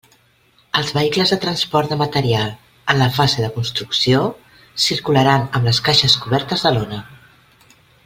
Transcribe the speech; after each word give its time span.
Els 0.77 0.87
vehicles 0.97 1.33
de 1.33 1.37
transport 1.43 1.91
de 1.91 1.97
material, 1.99 2.49
en 2.95 2.99
la 3.03 3.11
fase 3.19 3.45
de 3.45 3.51
construcció, 3.59 4.25
circularan 4.89 5.47
amb 5.61 5.71
les 5.73 5.85
caixes 5.91 6.21
cobertes 6.27 6.69
de 6.69 6.77
lona. 6.81 7.05